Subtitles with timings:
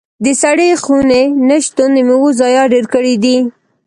[0.25, 3.37] د سړې خونې نه شتون د میوو ضايعات ډېر کړي دي.